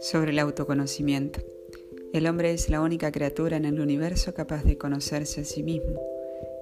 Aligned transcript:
Sobre 0.00 0.32
el 0.32 0.38
autoconocimiento. 0.38 1.40
El 2.12 2.26
hombre 2.26 2.52
es 2.52 2.68
la 2.68 2.80
única 2.80 3.10
criatura 3.10 3.56
en 3.56 3.64
el 3.64 3.80
universo 3.80 4.34
capaz 4.34 4.64
de 4.64 4.76
conocerse 4.76 5.42
a 5.42 5.44
sí 5.44 5.62
mismo 5.62 6.00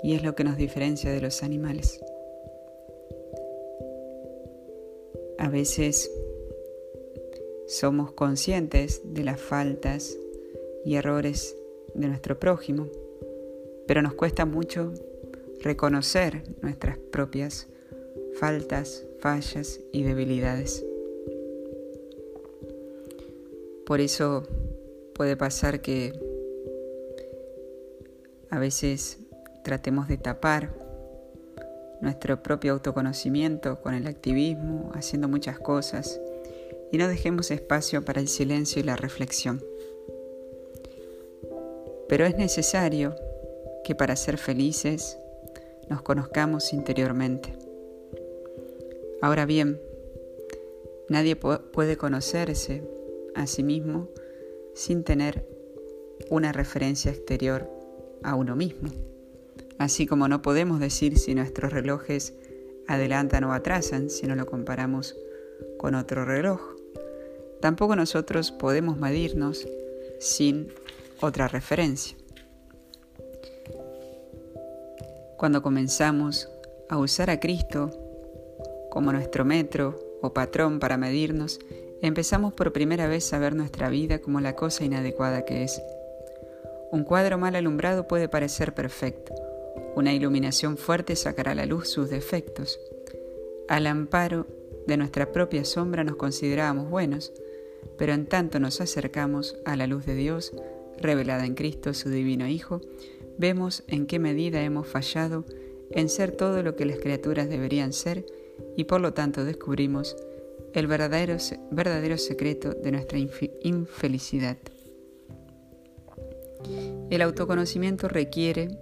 y 0.02 0.14
es 0.14 0.22
lo 0.22 0.34
que 0.34 0.44
nos 0.44 0.56
diferencia 0.56 1.10
de 1.10 1.20
los 1.20 1.42
animales. 1.42 2.00
A 5.38 5.48
veces 5.48 6.10
somos 7.66 8.12
conscientes 8.12 9.02
de 9.04 9.24
las 9.24 9.40
faltas 9.40 10.16
y 10.84 10.94
errores 10.94 11.56
de 11.94 12.08
nuestro 12.08 12.38
prójimo, 12.38 12.88
pero 13.86 14.02
nos 14.02 14.14
cuesta 14.14 14.46
mucho 14.46 14.92
reconocer 15.60 16.42
nuestras 16.62 16.98
propias 16.98 17.68
faltas, 18.38 19.04
fallas 19.20 19.80
y 19.92 20.02
debilidades. 20.02 20.84
Por 23.86 24.00
eso 24.00 24.44
puede 25.14 25.36
pasar 25.36 25.80
que 25.80 26.12
a 28.50 28.58
veces 28.58 29.18
tratemos 29.64 30.08
de 30.08 30.16
tapar 30.16 30.72
nuestro 32.00 32.42
propio 32.42 32.72
autoconocimiento 32.72 33.80
con 33.80 33.94
el 33.94 34.06
activismo, 34.06 34.90
haciendo 34.94 35.28
muchas 35.28 35.58
cosas, 35.58 36.20
y 36.92 36.98
no 36.98 37.08
dejemos 37.08 37.50
espacio 37.50 38.04
para 38.04 38.20
el 38.20 38.28
silencio 38.28 38.80
y 38.80 38.84
la 38.84 38.96
reflexión. 38.96 39.62
Pero 42.08 42.24
es 42.24 42.36
necesario 42.36 43.14
que 43.84 43.94
para 43.94 44.16
ser 44.16 44.38
felices 44.38 45.18
nos 45.88 46.02
conozcamos 46.02 46.72
interiormente. 46.72 47.69
Ahora 49.22 49.44
bien, 49.44 49.80
nadie 51.08 51.36
puede 51.36 51.96
conocerse 51.96 52.82
a 53.34 53.46
sí 53.46 53.62
mismo 53.62 54.08
sin 54.74 55.04
tener 55.04 55.46
una 56.30 56.52
referencia 56.52 57.10
exterior 57.10 57.68
a 58.22 58.34
uno 58.34 58.56
mismo. 58.56 58.90
Así 59.78 60.06
como 60.06 60.28
no 60.28 60.42
podemos 60.42 60.80
decir 60.80 61.18
si 61.18 61.34
nuestros 61.34 61.72
relojes 61.72 62.34
adelantan 62.86 63.44
o 63.44 63.52
atrasan 63.52 64.10
si 64.10 64.26
no 64.26 64.36
lo 64.36 64.46
comparamos 64.46 65.16
con 65.78 65.94
otro 65.94 66.24
reloj. 66.24 66.60
Tampoco 67.60 67.96
nosotros 67.96 68.52
podemos 68.52 68.98
medirnos 68.98 69.66
sin 70.18 70.72
otra 71.20 71.48
referencia. 71.48 72.16
Cuando 75.36 75.62
comenzamos 75.62 76.48
a 76.88 76.98
usar 76.98 77.30
a 77.30 77.40
Cristo 77.40 78.09
como 78.90 79.12
nuestro 79.12 79.44
metro 79.44 79.98
o 80.20 80.34
patrón 80.34 80.80
para 80.80 80.96
medirnos, 80.96 81.58
empezamos 82.02 82.52
por 82.52 82.72
primera 82.72 83.06
vez 83.06 83.32
a 83.32 83.38
ver 83.38 83.54
nuestra 83.54 83.88
vida 83.88 84.20
como 84.20 84.40
la 84.40 84.56
cosa 84.56 84.84
inadecuada 84.84 85.44
que 85.44 85.62
es. 85.62 85.80
Un 86.92 87.04
cuadro 87.04 87.38
mal 87.38 87.54
alumbrado 87.54 88.08
puede 88.08 88.28
parecer 88.28 88.74
perfecto. 88.74 89.32
Una 89.94 90.12
iluminación 90.12 90.76
fuerte 90.76 91.16
sacará 91.16 91.52
a 91.52 91.54
la 91.54 91.66
luz 91.66 91.88
sus 91.88 92.10
defectos. 92.10 92.80
Al 93.68 93.86
amparo 93.86 94.46
de 94.86 94.96
nuestra 94.96 95.30
propia 95.32 95.64
sombra 95.64 96.04
nos 96.04 96.16
considerábamos 96.16 96.90
buenos, 96.90 97.32
pero 97.96 98.12
en 98.12 98.26
tanto 98.26 98.58
nos 98.58 98.80
acercamos 98.80 99.56
a 99.64 99.76
la 99.76 99.86
luz 99.86 100.04
de 100.04 100.14
Dios, 100.14 100.52
revelada 100.98 101.46
en 101.46 101.54
Cristo, 101.54 101.94
su 101.94 102.10
divino 102.10 102.46
Hijo, 102.46 102.80
vemos 103.38 103.84
en 103.86 104.06
qué 104.06 104.18
medida 104.18 104.62
hemos 104.62 104.86
fallado 104.86 105.44
en 105.90 106.08
ser 106.08 106.32
todo 106.32 106.62
lo 106.62 106.76
que 106.76 106.84
las 106.84 106.98
criaturas 106.98 107.48
deberían 107.48 107.92
ser 107.92 108.24
y 108.80 108.84
por 108.84 109.02
lo 109.02 109.12
tanto 109.12 109.44
descubrimos 109.44 110.16
el 110.72 110.86
verdadero, 110.86 111.36
verdadero 111.70 112.16
secreto 112.16 112.70
de 112.72 112.92
nuestra 112.92 113.18
infelicidad. 113.18 114.56
El 117.10 117.20
autoconocimiento 117.20 118.08
requiere 118.08 118.78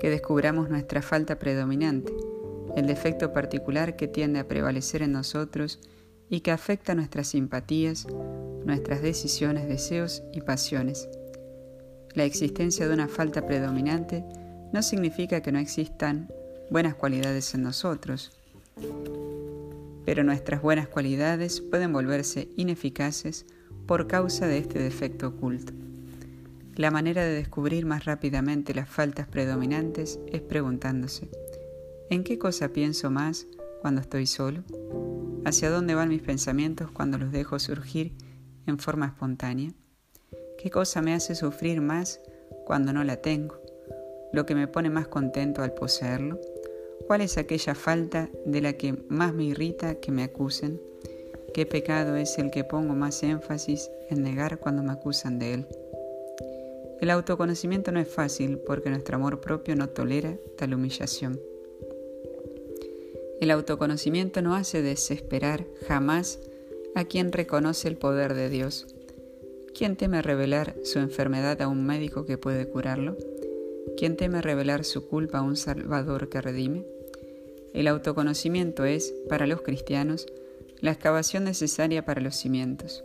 que 0.00 0.10
descubramos 0.10 0.68
nuestra 0.68 1.00
falta 1.00 1.38
predominante, 1.38 2.12
el 2.74 2.88
defecto 2.88 3.32
particular 3.32 3.94
que 3.94 4.08
tiende 4.08 4.40
a 4.40 4.48
prevalecer 4.48 5.02
en 5.02 5.12
nosotros 5.12 5.78
y 6.28 6.40
que 6.40 6.50
afecta 6.50 6.96
nuestras 6.96 7.28
simpatías, 7.28 8.04
nuestras 8.64 9.00
decisiones, 9.00 9.68
deseos 9.68 10.24
y 10.32 10.40
pasiones. 10.40 11.08
La 12.14 12.24
existencia 12.24 12.88
de 12.88 12.94
una 12.94 13.06
falta 13.06 13.46
predominante 13.46 14.24
no 14.72 14.82
significa 14.82 15.40
que 15.40 15.52
no 15.52 15.60
existan 15.60 16.28
buenas 16.68 16.96
cualidades 16.96 17.54
en 17.54 17.62
nosotros 17.62 18.32
pero 20.06 20.22
nuestras 20.22 20.62
buenas 20.62 20.86
cualidades 20.88 21.60
pueden 21.60 21.92
volverse 21.92 22.48
ineficaces 22.56 23.44
por 23.86 24.06
causa 24.06 24.46
de 24.46 24.58
este 24.58 24.78
defecto 24.78 25.28
oculto. 25.28 25.72
La 26.76 26.92
manera 26.92 27.24
de 27.24 27.34
descubrir 27.34 27.86
más 27.86 28.04
rápidamente 28.04 28.72
las 28.72 28.88
faltas 28.88 29.26
predominantes 29.26 30.20
es 30.30 30.40
preguntándose, 30.42 31.28
¿en 32.08 32.22
qué 32.22 32.38
cosa 32.38 32.68
pienso 32.68 33.10
más 33.10 33.48
cuando 33.82 34.00
estoy 34.00 34.26
solo? 34.26 34.62
¿Hacia 35.44 35.70
dónde 35.70 35.96
van 35.96 36.08
mis 36.08 36.22
pensamientos 36.22 36.90
cuando 36.92 37.18
los 37.18 37.32
dejo 37.32 37.58
surgir 37.58 38.12
en 38.66 38.78
forma 38.78 39.06
espontánea? 39.06 39.72
¿Qué 40.56 40.70
cosa 40.70 41.02
me 41.02 41.14
hace 41.14 41.34
sufrir 41.34 41.80
más 41.80 42.20
cuando 42.64 42.92
no 42.92 43.02
la 43.02 43.16
tengo? 43.16 43.60
¿Lo 44.32 44.46
que 44.46 44.54
me 44.54 44.68
pone 44.68 44.88
más 44.88 45.08
contento 45.08 45.62
al 45.62 45.72
poseerlo? 45.74 46.40
¿Cuál 47.06 47.20
es 47.20 47.38
aquella 47.38 47.74
falta 47.74 48.30
de 48.44 48.60
la 48.60 48.72
que 48.74 48.94
más 49.08 49.34
me 49.34 49.44
irrita 49.44 49.96
que 49.96 50.12
me 50.12 50.24
acusen? 50.24 50.80
¿Qué 51.54 51.66
pecado 51.66 52.16
es 52.16 52.38
el 52.38 52.50
que 52.50 52.64
pongo 52.64 52.94
más 52.94 53.22
énfasis 53.22 53.90
en 54.10 54.22
negar 54.22 54.58
cuando 54.58 54.82
me 54.82 54.92
acusan 54.92 55.38
de 55.38 55.54
él? 55.54 55.66
El 57.00 57.10
autoconocimiento 57.10 57.92
no 57.92 58.00
es 58.00 58.08
fácil 58.08 58.58
porque 58.58 58.90
nuestro 58.90 59.16
amor 59.16 59.40
propio 59.40 59.76
no 59.76 59.88
tolera 59.88 60.36
tal 60.56 60.74
humillación. 60.74 61.40
El 63.40 63.50
autoconocimiento 63.50 64.40
no 64.42 64.54
hace 64.54 64.82
desesperar 64.82 65.66
jamás 65.86 66.40
a 66.94 67.04
quien 67.04 67.32
reconoce 67.32 67.86
el 67.88 67.96
poder 67.96 68.34
de 68.34 68.48
Dios. 68.48 68.86
¿Quién 69.76 69.96
teme 69.96 70.22
revelar 70.22 70.74
su 70.84 70.98
enfermedad 70.98 71.60
a 71.60 71.68
un 71.68 71.86
médico 71.86 72.24
que 72.24 72.38
puede 72.38 72.66
curarlo? 72.66 73.16
¿Quién 73.96 74.16
teme 74.16 74.42
revelar 74.42 74.84
su 74.84 75.08
culpa 75.08 75.38
a 75.38 75.42
un 75.42 75.56
Salvador 75.56 76.28
que 76.28 76.42
redime? 76.42 76.84
El 77.72 77.88
autoconocimiento 77.88 78.84
es, 78.84 79.14
para 79.28 79.46
los 79.46 79.62
cristianos, 79.62 80.26
la 80.80 80.90
excavación 80.90 81.44
necesaria 81.44 82.04
para 82.04 82.20
los 82.20 82.36
cimientos. 82.36 83.02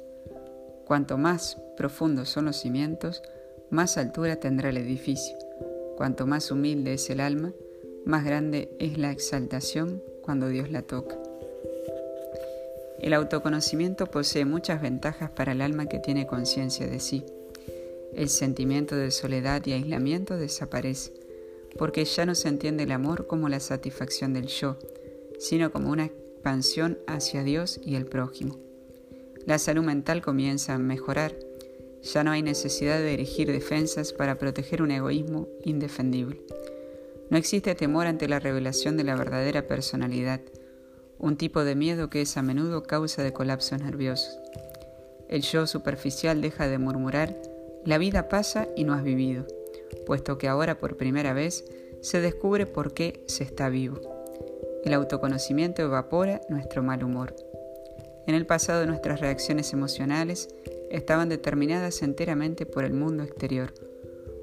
Cuanto 0.85 1.17
más 1.17 1.57
profundos 1.77 2.27
son 2.27 2.45
los 2.45 2.57
cimientos, 2.57 3.21
más 3.69 3.97
altura 3.97 4.35
tendrá 4.35 4.69
el 4.69 4.77
edificio. 4.77 5.37
Cuanto 5.95 6.27
más 6.27 6.51
humilde 6.51 6.95
es 6.95 7.09
el 7.09 7.21
alma, 7.21 7.53
más 8.05 8.25
grande 8.25 8.75
es 8.77 8.97
la 8.97 9.11
exaltación 9.11 10.03
cuando 10.21 10.49
Dios 10.49 10.71
la 10.71 10.81
toca. 10.81 11.17
El 12.99 13.13
autoconocimiento 13.13 14.07
posee 14.07 14.43
muchas 14.43 14.81
ventajas 14.81 15.31
para 15.31 15.53
el 15.53 15.61
alma 15.61 15.85
que 15.85 15.99
tiene 15.99 16.27
conciencia 16.27 16.85
de 16.85 16.99
sí. 16.99 17.25
El 18.15 18.29
sentimiento 18.29 18.95
de 18.95 19.11
soledad 19.11 19.65
y 19.65 19.73
aislamiento 19.73 20.37
desaparece 20.37 21.13
porque 21.77 22.05
ya 22.05 22.25
no 22.25 22.35
se 22.35 22.47
entiende 22.47 22.83
el 22.83 22.91
amor 22.91 23.27
como 23.27 23.49
la 23.49 23.59
satisfacción 23.59 24.33
del 24.33 24.47
yo, 24.47 24.77
sino 25.39 25.71
como 25.71 25.89
una 25.89 26.05
expansión 26.05 26.99
hacia 27.07 27.43
Dios 27.43 27.79
y 27.83 27.95
el 27.95 28.05
prójimo. 28.05 28.59
La 29.45 29.57
salud 29.57 29.83
mental 29.83 30.21
comienza 30.21 30.73
a 30.73 30.77
mejorar, 30.77 31.35
ya 32.03 32.23
no 32.23 32.31
hay 32.31 32.41
necesidad 32.41 32.99
de 32.99 33.13
erigir 33.13 33.51
defensas 33.51 34.13
para 34.13 34.37
proteger 34.37 34.81
un 34.81 34.91
egoísmo 34.91 35.47
indefendible. 35.63 36.41
No 37.29 37.37
existe 37.37 37.75
temor 37.75 38.07
ante 38.07 38.27
la 38.27 38.39
revelación 38.39 38.97
de 38.97 39.03
la 39.03 39.15
verdadera 39.15 39.67
personalidad, 39.67 40.41
un 41.17 41.37
tipo 41.37 41.63
de 41.63 41.75
miedo 41.75 42.09
que 42.09 42.21
es 42.21 42.35
a 42.37 42.41
menudo 42.41 42.83
causa 42.83 43.23
de 43.23 43.33
colapsos 43.33 43.79
nerviosos. 43.79 44.37
El 45.29 45.43
yo 45.43 45.65
superficial 45.65 46.41
deja 46.41 46.67
de 46.67 46.77
murmurar, 46.77 47.41
la 47.85 47.97
vida 47.97 48.29
pasa 48.29 48.67
y 48.75 48.83
no 48.83 48.93
has 48.93 49.03
vivido 49.03 49.45
puesto 50.05 50.37
que 50.37 50.47
ahora 50.47 50.79
por 50.79 50.97
primera 50.97 51.33
vez 51.33 51.65
se 52.01 52.21
descubre 52.21 52.65
por 52.65 52.93
qué 52.93 53.23
se 53.27 53.43
está 53.43 53.69
vivo. 53.69 54.01
El 54.83 54.93
autoconocimiento 54.93 55.81
evapora 55.81 56.41
nuestro 56.49 56.83
mal 56.83 57.03
humor. 57.03 57.35
En 58.27 58.35
el 58.35 58.45
pasado 58.45 58.85
nuestras 58.85 59.19
reacciones 59.19 59.73
emocionales 59.73 60.49
estaban 60.89 61.29
determinadas 61.29 62.01
enteramente 62.01 62.65
por 62.65 62.83
el 62.83 62.93
mundo 62.93 63.23
exterior. 63.23 63.73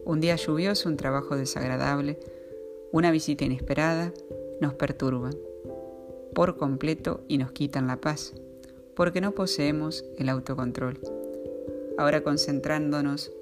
Un 0.05 0.21
día 0.21 0.37
lluvioso, 0.37 0.89
un 0.89 0.97
trabajo 0.97 1.37
desagradable, 1.37 2.19
una 2.93 3.11
visita 3.11 3.45
inesperada, 3.45 4.13
nos 4.61 4.75
perturban 4.75 5.35
por 6.35 6.57
completo 6.57 7.25
y 7.29 7.39
nos 7.39 7.53
quitan 7.53 7.87
la 7.89 8.01
paz, 8.01 8.33
porque 8.95 9.21
no 9.21 9.33
poseemos 9.33 10.05
el 10.17 10.29
autocontrol. 10.29 10.99
Ahora 11.99 12.23
concentrándonos 12.23 13.33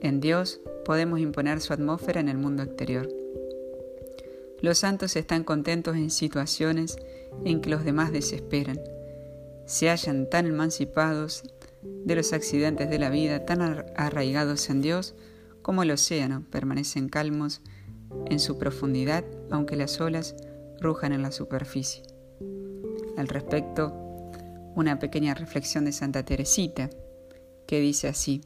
en 0.00 0.20
Dios, 0.20 0.60
podemos 0.84 1.18
imponer 1.18 1.60
su 1.60 1.72
atmósfera 1.72 2.20
en 2.20 2.28
el 2.28 2.38
mundo 2.38 2.62
exterior. 2.62 3.08
Los 4.60 4.78
santos 4.78 5.16
están 5.16 5.42
contentos 5.42 5.96
en 5.96 6.10
situaciones 6.10 6.96
en 7.44 7.60
que 7.60 7.70
los 7.70 7.84
demás 7.84 8.12
desesperan. 8.12 8.80
Se 9.66 9.90
hallan 9.90 10.30
tan 10.30 10.46
emancipados 10.46 11.42
de 11.82 12.14
los 12.14 12.32
accidentes 12.32 12.90
de 12.90 12.98
la 13.00 13.10
vida, 13.10 13.44
tan 13.44 13.60
arraigados 13.60 14.70
en 14.70 14.80
Dios, 14.80 15.16
como 15.60 15.82
el 15.82 15.90
océano 15.90 16.44
permanecen 16.50 17.08
calmos 17.08 17.60
en 18.26 18.38
su 18.38 18.56
profundidad, 18.56 19.24
aunque 19.50 19.74
las 19.74 20.00
olas 20.00 20.36
rujan 20.80 21.12
en 21.12 21.22
la 21.22 21.32
superficie. 21.32 22.04
Al 23.16 23.26
respecto, 23.26 23.92
una 24.76 25.00
pequeña 25.00 25.34
reflexión 25.34 25.84
de 25.84 25.92
Santa 25.92 26.24
Teresita, 26.24 26.88
que 27.68 27.80
dice 27.80 28.08
así, 28.08 28.40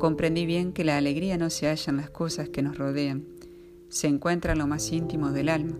comprendí 0.00 0.46
bien 0.46 0.72
que 0.72 0.82
la 0.82 0.98
alegría 0.98 1.38
no 1.38 1.48
se 1.48 1.68
halla 1.68 1.90
en 1.90 1.96
las 1.96 2.10
cosas 2.10 2.48
que 2.48 2.60
nos 2.60 2.76
rodean, 2.76 3.24
se 3.88 4.08
encuentra 4.08 4.54
en 4.54 4.58
lo 4.58 4.66
más 4.66 4.90
íntimo 4.90 5.30
del 5.30 5.48
alma, 5.48 5.78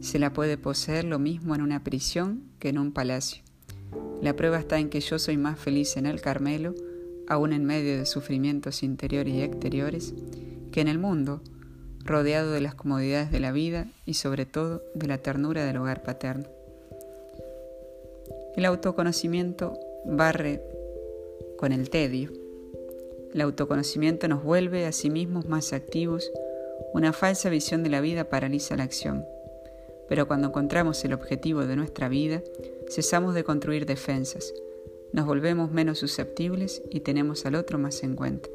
se 0.00 0.18
la 0.18 0.32
puede 0.32 0.58
poseer 0.58 1.04
lo 1.04 1.20
mismo 1.20 1.54
en 1.54 1.62
una 1.62 1.84
prisión 1.84 2.42
que 2.58 2.70
en 2.70 2.78
un 2.78 2.92
palacio. 2.92 3.44
La 4.20 4.34
prueba 4.34 4.58
está 4.58 4.80
en 4.80 4.90
que 4.90 5.00
yo 5.00 5.20
soy 5.20 5.36
más 5.36 5.60
feliz 5.60 5.96
en 5.96 6.06
el 6.06 6.20
Carmelo, 6.20 6.74
aún 7.28 7.52
en 7.52 7.64
medio 7.64 7.96
de 7.96 8.04
sufrimientos 8.04 8.82
interiores 8.82 9.34
y 9.34 9.42
exteriores, 9.42 10.12
que 10.72 10.80
en 10.80 10.88
el 10.88 10.98
mundo, 10.98 11.40
rodeado 12.00 12.50
de 12.50 12.62
las 12.62 12.74
comodidades 12.74 13.30
de 13.30 13.38
la 13.38 13.52
vida 13.52 13.86
y 14.06 14.14
sobre 14.14 14.44
todo 14.44 14.82
de 14.96 15.06
la 15.06 15.18
ternura 15.18 15.64
del 15.64 15.76
hogar 15.76 16.02
paterno. 16.02 16.48
El 18.56 18.64
autoconocimiento 18.64 19.78
barre 20.04 20.60
con 21.62 21.70
el 21.70 21.90
tedio. 21.90 22.28
El 23.32 23.40
autoconocimiento 23.40 24.26
nos 24.26 24.42
vuelve 24.42 24.84
a 24.84 24.90
sí 24.90 25.10
mismos 25.10 25.46
más 25.46 25.72
activos, 25.72 26.28
una 26.92 27.12
falsa 27.12 27.50
visión 27.50 27.84
de 27.84 27.88
la 27.88 28.00
vida 28.00 28.28
paraliza 28.28 28.76
la 28.76 28.82
acción. 28.82 29.24
Pero 30.08 30.26
cuando 30.26 30.48
encontramos 30.48 31.04
el 31.04 31.12
objetivo 31.12 31.64
de 31.64 31.76
nuestra 31.76 32.08
vida, 32.08 32.42
cesamos 32.90 33.32
de 33.36 33.44
construir 33.44 33.86
defensas, 33.86 34.52
nos 35.12 35.24
volvemos 35.24 35.70
menos 35.70 36.00
susceptibles 36.00 36.82
y 36.90 36.98
tenemos 36.98 37.46
al 37.46 37.54
otro 37.54 37.78
más 37.78 38.02
en 38.02 38.16
cuenta. 38.16 38.48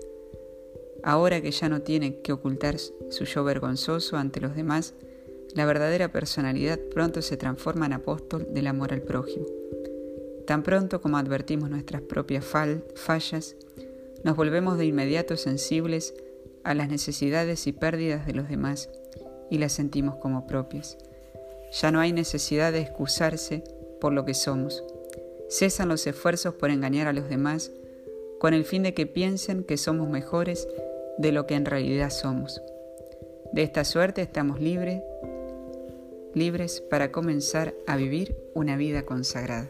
Ahora 1.01 1.39
que 1.39 1.51
ya 1.51 1.69
no 1.69 1.83
tiene 1.83 2.19
que 2.19 2.33
ocultar 2.33 2.77
su 2.77 3.24
yo 3.24 3.45
vergonzoso 3.45 4.18
ante 4.18 4.42
los 4.42 4.53
demás, 4.53 4.95
la 5.56 5.65
verdadera 5.65 6.12
personalidad 6.12 6.77
pronto 6.94 7.21
se 7.21 7.38
transforma 7.38 7.86
en 7.86 7.94
apóstol 7.94 8.48
del 8.50 8.68
amor 8.68 8.92
al 8.92 9.01
prójimo. 9.01 9.45
Tan 10.47 10.63
pronto 10.63 11.01
como 11.01 11.17
advertimos 11.17 11.69
nuestras 11.69 12.01
propias 12.01 12.45
fallas, 12.45 13.57
nos 14.23 14.38
volvemos 14.38 14.77
de 14.77 14.85
inmediato 14.85 15.35
sensibles 15.35 16.13
a 16.63 16.73
las 16.73 16.88
necesidades 16.88 17.67
y 17.67 17.73
pérdidas 17.73 18.25
de 18.25 18.33
los 18.33 18.47
demás 18.47 18.89
y 19.51 19.57
las 19.57 19.73
sentimos 19.73 20.15
como 20.15 20.47
propias. 20.47 20.97
Ya 21.81 21.91
no 21.91 21.99
hay 21.99 22.13
necesidad 22.13 22.71
de 22.71 22.79
excusarse 22.79 23.61
por 23.99 24.13
lo 24.13 24.23
que 24.23 24.33
somos. 24.33 24.85
Cesan 25.49 25.89
los 25.89 26.07
esfuerzos 26.07 26.53
por 26.53 26.69
engañar 26.69 27.07
a 27.07 27.13
los 27.13 27.27
demás 27.27 27.73
con 28.39 28.53
el 28.53 28.63
fin 28.63 28.83
de 28.83 28.93
que 28.93 29.05
piensen 29.05 29.65
que 29.65 29.75
somos 29.75 30.09
mejores 30.09 30.65
de 31.17 31.33
lo 31.33 31.45
que 31.45 31.55
en 31.55 31.65
realidad 31.65 32.09
somos. 32.09 32.61
De 33.51 33.63
esta 33.63 33.83
suerte 33.83 34.21
estamos 34.21 34.61
libres, 34.61 35.01
libres 36.33 36.79
para 36.79 37.11
comenzar 37.11 37.73
a 37.85 37.97
vivir 37.97 38.38
una 38.53 38.77
vida 38.77 39.03
consagrada. 39.03 39.67